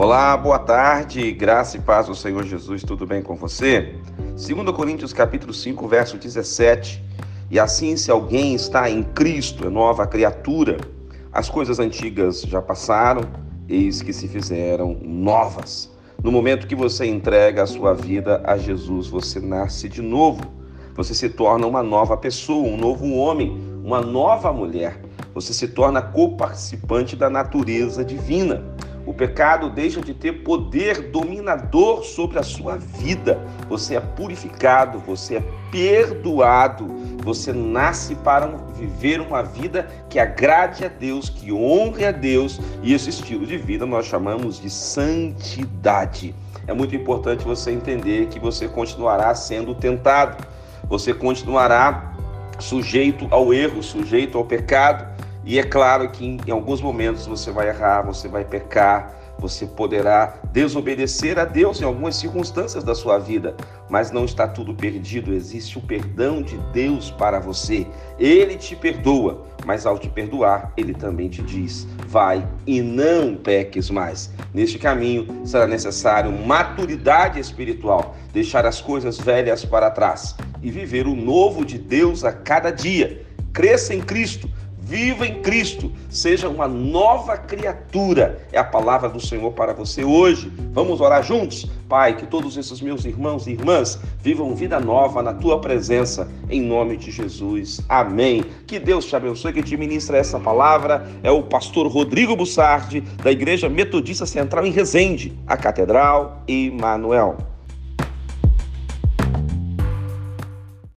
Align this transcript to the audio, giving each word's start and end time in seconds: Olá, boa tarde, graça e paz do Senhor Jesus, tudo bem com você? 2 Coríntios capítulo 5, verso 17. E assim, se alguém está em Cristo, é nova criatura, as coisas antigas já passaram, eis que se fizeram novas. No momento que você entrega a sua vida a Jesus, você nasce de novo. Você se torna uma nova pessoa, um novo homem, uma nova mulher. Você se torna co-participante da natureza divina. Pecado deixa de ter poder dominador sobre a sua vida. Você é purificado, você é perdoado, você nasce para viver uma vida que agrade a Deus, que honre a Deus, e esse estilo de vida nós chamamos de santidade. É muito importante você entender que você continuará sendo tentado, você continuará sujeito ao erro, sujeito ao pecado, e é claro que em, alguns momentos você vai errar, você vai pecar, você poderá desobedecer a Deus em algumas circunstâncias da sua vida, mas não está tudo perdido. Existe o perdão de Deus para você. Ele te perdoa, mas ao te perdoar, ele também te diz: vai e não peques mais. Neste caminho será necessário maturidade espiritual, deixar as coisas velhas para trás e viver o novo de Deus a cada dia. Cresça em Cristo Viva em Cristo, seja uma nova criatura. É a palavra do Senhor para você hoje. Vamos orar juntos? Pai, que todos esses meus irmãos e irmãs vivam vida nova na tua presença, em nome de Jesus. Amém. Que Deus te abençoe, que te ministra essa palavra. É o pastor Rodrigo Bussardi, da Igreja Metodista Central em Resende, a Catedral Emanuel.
Olá, 0.00 0.34
boa 0.34 0.58
tarde, 0.58 1.30
graça 1.30 1.76
e 1.76 1.80
paz 1.80 2.06
do 2.06 2.14
Senhor 2.14 2.42
Jesus, 2.42 2.82
tudo 2.82 3.06
bem 3.06 3.20
com 3.20 3.36
você? 3.36 3.96
2 4.34 4.74
Coríntios 4.74 5.12
capítulo 5.12 5.52
5, 5.52 5.86
verso 5.86 6.16
17. 6.16 7.04
E 7.50 7.60
assim, 7.60 7.94
se 7.98 8.10
alguém 8.10 8.54
está 8.54 8.88
em 8.88 9.02
Cristo, 9.02 9.66
é 9.66 9.68
nova 9.68 10.06
criatura, 10.06 10.78
as 11.30 11.50
coisas 11.50 11.78
antigas 11.78 12.40
já 12.40 12.62
passaram, 12.62 13.24
eis 13.68 14.00
que 14.00 14.10
se 14.10 14.26
fizeram 14.26 14.98
novas. 15.02 15.90
No 16.24 16.32
momento 16.32 16.66
que 16.66 16.74
você 16.74 17.04
entrega 17.04 17.64
a 17.64 17.66
sua 17.66 17.92
vida 17.92 18.40
a 18.46 18.56
Jesus, 18.56 19.06
você 19.06 19.38
nasce 19.38 19.86
de 19.86 20.00
novo. 20.00 20.40
Você 20.94 21.12
se 21.12 21.28
torna 21.28 21.66
uma 21.66 21.82
nova 21.82 22.16
pessoa, 22.16 22.66
um 22.66 22.78
novo 22.78 23.06
homem, 23.16 23.54
uma 23.84 24.00
nova 24.00 24.50
mulher. 24.50 24.98
Você 25.34 25.52
se 25.52 25.68
torna 25.68 26.00
co-participante 26.00 27.14
da 27.14 27.28
natureza 27.28 28.02
divina. 28.02 28.64
Pecado 29.20 29.68
deixa 29.68 30.00
de 30.00 30.14
ter 30.14 30.42
poder 30.42 31.10
dominador 31.10 32.02
sobre 32.04 32.38
a 32.38 32.42
sua 32.42 32.78
vida. 32.78 33.38
Você 33.68 33.94
é 33.94 34.00
purificado, 34.00 34.98
você 34.98 35.36
é 35.36 35.42
perdoado, 35.70 36.86
você 37.22 37.52
nasce 37.52 38.14
para 38.14 38.46
viver 38.74 39.20
uma 39.20 39.42
vida 39.42 39.86
que 40.08 40.18
agrade 40.18 40.86
a 40.86 40.88
Deus, 40.88 41.28
que 41.28 41.52
honre 41.52 42.06
a 42.06 42.12
Deus, 42.12 42.58
e 42.82 42.94
esse 42.94 43.10
estilo 43.10 43.44
de 43.44 43.58
vida 43.58 43.84
nós 43.84 44.06
chamamos 44.06 44.58
de 44.58 44.70
santidade. 44.70 46.34
É 46.66 46.72
muito 46.72 46.96
importante 46.96 47.44
você 47.44 47.72
entender 47.72 48.28
que 48.28 48.40
você 48.40 48.68
continuará 48.68 49.34
sendo 49.34 49.74
tentado, 49.74 50.42
você 50.88 51.12
continuará 51.12 52.14
sujeito 52.58 53.28
ao 53.30 53.52
erro, 53.52 53.82
sujeito 53.82 54.38
ao 54.38 54.46
pecado, 54.46 55.09
e 55.44 55.58
é 55.58 55.62
claro 55.62 56.10
que 56.10 56.24
em, 56.24 56.50
alguns 56.50 56.80
momentos 56.80 57.26
você 57.26 57.50
vai 57.50 57.68
errar, 57.68 58.02
você 58.02 58.28
vai 58.28 58.44
pecar, 58.44 59.16
você 59.38 59.66
poderá 59.66 60.34
desobedecer 60.52 61.38
a 61.38 61.46
Deus 61.46 61.80
em 61.80 61.84
algumas 61.84 62.16
circunstâncias 62.16 62.84
da 62.84 62.94
sua 62.94 63.18
vida, 63.18 63.56
mas 63.88 64.10
não 64.10 64.26
está 64.26 64.46
tudo 64.46 64.74
perdido. 64.74 65.32
Existe 65.32 65.78
o 65.78 65.80
perdão 65.80 66.42
de 66.42 66.58
Deus 66.74 67.10
para 67.10 67.40
você. 67.40 67.86
Ele 68.18 68.56
te 68.56 68.76
perdoa, 68.76 69.46
mas 69.64 69.86
ao 69.86 69.98
te 69.98 70.10
perdoar, 70.10 70.74
ele 70.76 70.92
também 70.92 71.30
te 71.30 71.42
diz: 71.42 71.88
vai 72.06 72.46
e 72.66 72.82
não 72.82 73.34
peques 73.34 73.88
mais. 73.88 74.30
Neste 74.52 74.78
caminho 74.78 75.26
será 75.46 75.66
necessário 75.66 76.30
maturidade 76.30 77.40
espiritual, 77.40 78.14
deixar 78.34 78.66
as 78.66 78.82
coisas 78.82 79.16
velhas 79.16 79.64
para 79.64 79.90
trás 79.90 80.36
e 80.62 80.70
viver 80.70 81.06
o 81.06 81.16
novo 81.16 81.64
de 81.64 81.78
Deus 81.78 82.24
a 82.24 82.32
cada 82.32 82.70
dia. 82.70 83.24
Cresça 83.54 83.94
em 83.94 84.00
Cristo 84.00 84.48
Viva 84.90 85.24
em 85.24 85.40
Cristo, 85.40 85.92
seja 86.08 86.48
uma 86.48 86.66
nova 86.66 87.36
criatura. 87.36 88.44
É 88.50 88.58
a 88.58 88.64
palavra 88.64 89.08
do 89.08 89.24
Senhor 89.24 89.52
para 89.52 89.72
você 89.72 90.02
hoje. 90.02 90.52
Vamos 90.72 91.00
orar 91.00 91.22
juntos? 91.22 91.70
Pai, 91.88 92.16
que 92.16 92.26
todos 92.26 92.56
esses 92.56 92.80
meus 92.80 93.04
irmãos 93.04 93.46
e 93.46 93.52
irmãs 93.52 94.00
vivam 94.20 94.52
vida 94.52 94.80
nova 94.80 95.22
na 95.22 95.32
tua 95.32 95.60
presença, 95.60 96.28
em 96.50 96.60
nome 96.60 96.96
de 96.96 97.12
Jesus. 97.12 97.80
Amém. 97.88 98.44
Que 98.66 98.80
Deus 98.80 99.04
te 99.04 99.14
abençoe, 99.14 99.52
que 99.52 99.62
te 99.62 99.76
ministra 99.76 100.18
essa 100.18 100.40
palavra. 100.40 101.08
É 101.22 101.30
o 101.30 101.44
pastor 101.44 101.86
Rodrigo 101.86 102.34
Bussardi, 102.34 103.00
da 103.22 103.30
Igreja 103.30 103.68
Metodista 103.68 104.26
Central 104.26 104.66
em 104.66 104.72
Resende, 104.72 105.38
a 105.46 105.56
Catedral 105.56 106.42
Emanuel. 106.48 107.36